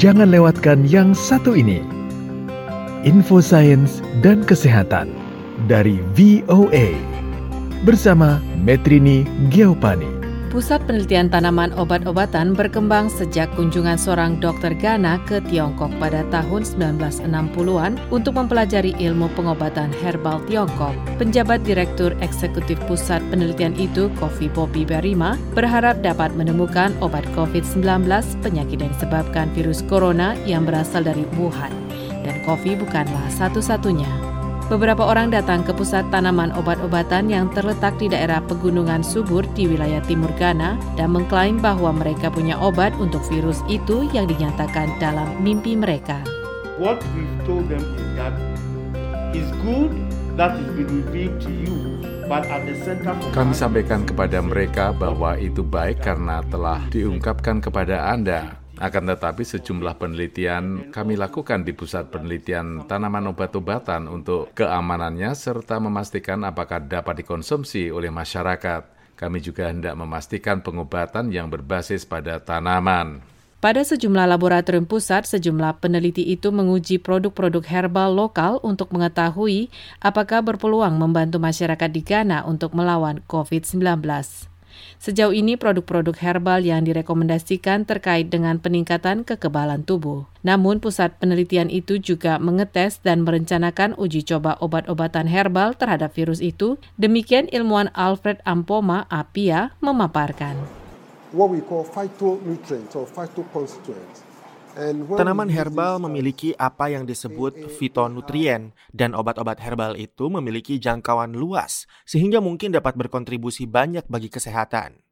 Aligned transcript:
Jangan 0.00 0.32
lewatkan 0.32 0.88
yang 0.88 1.12
satu 1.12 1.52
ini. 1.52 1.84
Info 3.04 3.44
Sains 3.44 4.00
dan 4.24 4.40
Kesehatan 4.48 5.12
dari 5.68 6.00
VOA 6.16 6.96
bersama 7.84 8.40
Metrini 8.64 9.28
Geopani. 9.52 10.19
Pusat 10.50 10.82
Penelitian 10.90 11.30
Tanaman 11.30 11.70
Obat-obatan 11.78 12.58
berkembang 12.58 13.06
sejak 13.06 13.46
kunjungan 13.54 13.94
seorang 13.94 14.42
dokter 14.42 14.74
Ghana 14.74 15.22
ke 15.22 15.38
Tiongkok 15.46 15.94
pada 16.02 16.26
tahun 16.34 16.66
1960-an 16.66 17.94
untuk 18.10 18.34
mempelajari 18.34 18.98
ilmu 18.98 19.30
pengobatan 19.38 19.94
herbal 20.02 20.42
Tiongkok. 20.50 20.90
Penjabat 21.22 21.62
Direktur 21.62 22.18
Eksekutif 22.18 22.82
Pusat 22.90 23.22
Penelitian 23.30 23.78
itu, 23.78 24.10
Kofi 24.18 24.50
Bobby 24.50 24.82
Berima, 24.82 25.38
berharap 25.54 26.02
dapat 26.02 26.34
menemukan 26.34 26.98
obat 26.98 27.22
COVID-19 27.38 28.10
penyakit 28.42 28.82
yang 28.82 28.90
disebabkan 28.90 29.54
virus 29.54 29.86
corona 29.86 30.34
yang 30.50 30.66
berasal 30.66 31.06
dari 31.06 31.22
Wuhan. 31.38 31.70
Dan 32.26 32.42
Kofi 32.42 32.74
bukanlah 32.74 33.30
satu-satunya. 33.38 34.29
Beberapa 34.70 35.02
orang 35.02 35.34
datang 35.34 35.66
ke 35.66 35.74
pusat 35.74 36.06
tanaman 36.14 36.54
obat-obatan 36.54 37.26
yang 37.26 37.50
terletak 37.50 37.98
di 37.98 38.06
daerah 38.06 38.38
pegunungan 38.38 39.02
subur 39.02 39.42
di 39.58 39.66
wilayah 39.66 39.98
timur 40.06 40.30
Ghana 40.38 40.78
dan 40.94 41.10
mengklaim 41.10 41.58
bahwa 41.58 41.90
mereka 41.90 42.30
punya 42.30 42.54
obat 42.54 42.94
untuk 43.02 43.18
virus 43.26 43.66
itu 43.66 44.06
yang 44.14 44.30
dinyatakan 44.30 44.94
dalam 45.02 45.26
mimpi 45.42 45.74
mereka. 45.74 46.22
What 46.78 47.02
we've 47.18 47.34
told 47.42 47.66
them 47.66 47.82
is 47.82 48.08
that 48.14 48.32
it's 49.34 49.50
good 49.66 49.90
that 50.38 50.54
is 50.54 50.70
been 50.78 51.02
revealed 51.02 51.42
to 51.42 51.50
you 51.50 52.00
kami 53.34 53.50
sampaikan 53.58 54.06
kepada 54.06 54.38
mereka 54.38 54.94
bahwa 54.94 55.34
itu 55.34 55.66
baik 55.66 55.98
karena 55.98 56.46
telah 56.46 56.86
diungkapkan 56.86 57.58
kepada 57.58 58.06
Anda. 58.06 58.59
Akan 58.80 59.04
tetapi 59.04 59.44
sejumlah 59.44 60.00
penelitian 60.00 60.88
kami 60.88 61.20
lakukan 61.20 61.68
di 61.68 61.76
Pusat 61.76 62.08
Penelitian 62.08 62.88
Tanaman 62.88 63.28
Obat-obatan 63.28 64.08
untuk 64.08 64.56
keamanannya 64.56 65.36
serta 65.36 65.76
memastikan 65.76 66.40
apakah 66.48 66.80
dapat 66.80 67.20
dikonsumsi 67.20 67.92
oleh 67.92 68.08
masyarakat. 68.08 68.88
Kami 69.20 69.38
juga 69.44 69.68
hendak 69.68 69.92
memastikan 70.00 70.64
pengobatan 70.64 71.28
yang 71.28 71.52
berbasis 71.52 72.08
pada 72.08 72.40
tanaman. 72.40 73.20
Pada 73.60 73.84
sejumlah 73.84 74.24
laboratorium 74.24 74.88
pusat, 74.88 75.28
sejumlah 75.28 75.84
peneliti 75.84 76.24
itu 76.24 76.48
menguji 76.48 76.96
produk-produk 76.96 77.60
herbal 77.68 78.16
lokal 78.16 78.56
untuk 78.64 78.88
mengetahui 78.96 79.68
apakah 80.00 80.40
berpeluang 80.40 80.96
membantu 80.96 81.36
masyarakat 81.36 81.92
di 81.92 82.00
Ghana 82.00 82.48
untuk 82.48 82.72
melawan 82.72 83.20
COVID-19. 83.28 84.48
Sejauh 85.02 85.34
ini 85.34 85.58
produk-produk 85.58 86.16
herbal 86.16 86.64
yang 86.64 86.86
direkomendasikan 86.86 87.84
terkait 87.84 88.32
dengan 88.32 88.62
peningkatan 88.62 89.26
kekebalan 89.26 89.82
tubuh. 89.84 90.30
Namun 90.40 90.78
pusat 90.78 91.18
penelitian 91.20 91.68
itu 91.68 92.00
juga 92.00 92.40
mengetes 92.40 93.02
dan 93.02 93.26
merencanakan 93.26 93.98
uji 93.98 94.24
coba 94.24 94.56
obat-obatan 94.62 95.28
herbal 95.28 95.74
terhadap 95.74 96.14
virus 96.14 96.38
itu. 96.38 96.80
Demikian 96.96 97.50
ilmuwan 97.50 97.92
Alfred 97.92 98.38
Ampoma 98.48 99.10
Apia 99.10 99.74
memaparkan. 99.82 100.56
What 101.34 101.50
we 101.50 101.62
call 101.62 101.86
phytonutrients 101.86 102.98
or 102.98 103.06
phytoconstituents 103.06 104.29
Tanaman 105.18 105.50
herbal 105.50 105.98
memiliki 105.98 106.54
apa 106.54 106.88
yang 106.88 107.02
disebut 107.02 107.68
fitonutrien 107.74 108.70
dan 108.94 109.18
obat-obat 109.18 109.58
herbal 109.58 109.98
itu 109.98 110.30
memiliki 110.30 110.78
jangkauan 110.78 111.34
luas 111.34 111.90
sehingga 112.06 112.38
mungkin 112.38 112.70
dapat 112.70 112.94
berkontribusi 112.94 113.66
banyak 113.66 114.06
bagi 114.06 114.30
kesehatan. 114.30 115.02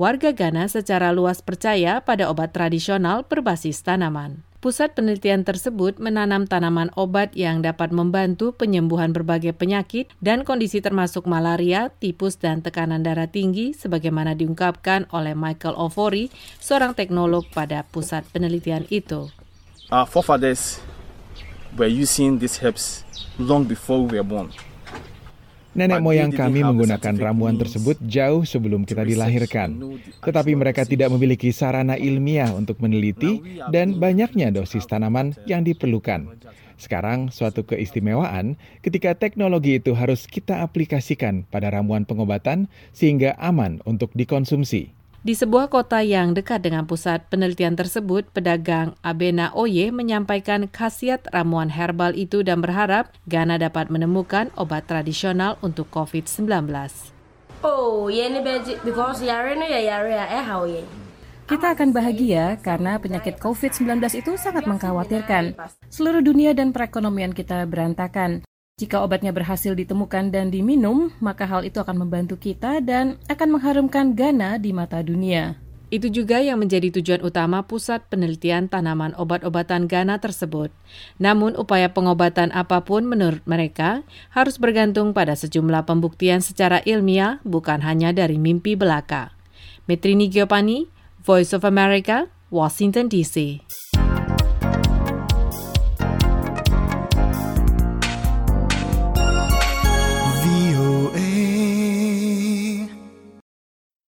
Warga 0.00 0.32
Ghana 0.32 0.72
secara 0.72 1.12
luas 1.12 1.44
percaya 1.44 2.00
pada 2.00 2.32
obat 2.32 2.56
tradisional 2.56 3.28
berbasis 3.28 3.84
tanaman. 3.84 4.51
Pusat 4.62 4.94
penelitian 4.94 5.42
tersebut 5.42 5.98
menanam 5.98 6.46
tanaman 6.46 6.94
obat 6.94 7.34
yang 7.34 7.66
dapat 7.66 7.90
membantu 7.90 8.54
penyembuhan 8.54 9.10
berbagai 9.10 9.58
penyakit 9.58 10.06
dan 10.22 10.46
kondisi 10.46 10.78
termasuk 10.78 11.26
malaria, 11.26 11.90
tipus, 11.98 12.38
dan 12.38 12.62
tekanan 12.62 13.02
darah 13.02 13.26
tinggi 13.26 13.74
sebagaimana 13.74 14.38
diungkapkan 14.38 15.10
oleh 15.10 15.34
Michael 15.34 15.74
Ofori, 15.74 16.30
seorang 16.62 16.94
teknolog 16.94 17.50
pada 17.50 17.82
pusat 17.82 18.22
penelitian 18.30 18.86
itu. 18.86 19.34
Our 19.90 20.06
forefathers 20.06 20.78
were 21.74 21.90
using 21.90 22.38
these 22.38 22.62
herbs 22.62 23.02
long 23.42 23.66
before 23.66 24.06
we 24.06 24.14
were 24.14 24.22
born. 24.22 24.54
Nenek 25.72 26.04
moyang 26.04 26.28
kami 26.28 26.60
menggunakan 26.60 27.16
ramuan 27.16 27.56
tersebut 27.56 27.96
jauh 28.04 28.44
sebelum 28.44 28.84
kita 28.84 29.08
dilahirkan, 29.08 29.80
tetapi 30.20 30.52
mereka 30.52 30.84
tidak 30.84 31.08
memiliki 31.08 31.48
sarana 31.48 31.96
ilmiah 31.96 32.52
untuk 32.52 32.76
meneliti 32.84 33.40
dan 33.72 33.96
banyaknya 33.96 34.52
dosis 34.52 34.84
tanaman 34.84 35.32
yang 35.48 35.64
diperlukan. 35.64 36.28
Sekarang, 36.76 37.32
suatu 37.32 37.64
keistimewaan 37.64 38.60
ketika 38.84 39.16
teknologi 39.16 39.80
itu 39.80 39.96
harus 39.96 40.28
kita 40.28 40.60
aplikasikan 40.60 41.48
pada 41.48 41.72
ramuan 41.72 42.04
pengobatan 42.04 42.68
sehingga 42.92 43.32
aman 43.40 43.80
untuk 43.88 44.12
dikonsumsi. 44.12 45.01
Di 45.22 45.38
sebuah 45.38 45.70
kota 45.70 46.02
yang 46.02 46.34
dekat 46.34 46.66
dengan 46.66 46.82
pusat 46.82 47.22
penelitian 47.30 47.78
tersebut, 47.78 48.26
pedagang 48.34 48.98
Abena 49.06 49.54
Oye 49.54 49.94
menyampaikan 49.94 50.66
khasiat 50.66 51.30
ramuan 51.30 51.70
herbal 51.70 52.10
itu 52.18 52.42
dan 52.42 52.58
berharap 52.58 53.14
Ghana 53.30 53.62
dapat 53.62 53.86
menemukan 53.86 54.50
obat 54.58 54.90
tradisional 54.90 55.62
untuk 55.62 55.86
COVID-19. 55.94 56.66
Oh, 57.62 58.10
ya 58.10 58.26
ini 58.26 58.42
because 58.82 59.22
yare 59.22 59.54
ya 59.54 59.78
yare 59.78 60.10
ya 60.10 60.26
eh 60.26 60.46
kita 61.46 61.74
akan 61.76 61.92
bahagia 61.94 62.56
karena 62.64 62.96
penyakit 62.96 63.38
COVID-19 63.38 64.02
itu 64.18 64.34
sangat 64.34 64.66
mengkhawatirkan. 64.66 65.54
Seluruh 65.86 66.24
dunia 66.24 66.50
dan 66.56 66.74
perekonomian 66.74 67.30
kita 67.36 67.62
berantakan. 67.70 68.42
Jika 68.82 68.98
obatnya 68.98 69.30
berhasil 69.30 69.78
ditemukan 69.78 70.34
dan 70.34 70.50
diminum, 70.50 71.14
maka 71.22 71.46
hal 71.46 71.62
itu 71.62 71.78
akan 71.78 72.02
membantu 72.02 72.34
kita 72.34 72.82
dan 72.82 73.14
akan 73.30 73.54
mengharumkan 73.54 74.10
Ghana 74.18 74.58
di 74.58 74.74
mata 74.74 74.98
dunia. 74.98 75.54
Itu 75.86 76.10
juga 76.10 76.42
yang 76.42 76.58
menjadi 76.58 76.90
tujuan 76.98 77.22
utama 77.22 77.62
Pusat 77.62 78.10
Penelitian 78.10 78.66
Tanaman 78.66 79.14
Obat-obatan 79.14 79.86
Ghana 79.86 80.18
tersebut. 80.18 80.74
Namun 81.22 81.54
upaya 81.54 81.94
pengobatan 81.94 82.50
apa 82.50 82.82
pun 82.82 83.06
menurut 83.06 83.46
mereka 83.46 84.02
harus 84.34 84.58
bergantung 84.58 85.14
pada 85.14 85.38
sejumlah 85.38 85.86
pembuktian 85.86 86.42
secara 86.42 86.82
ilmiah 86.82 87.38
bukan 87.46 87.86
hanya 87.86 88.10
dari 88.10 88.34
mimpi 88.34 88.74
belaka. 88.74 89.30
Metrini 89.86 90.26
Giopani, 90.26 90.90
Voice 91.22 91.54
of 91.54 91.62
America, 91.62 92.26
Washington 92.50 93.06
DC. 93.06 93.62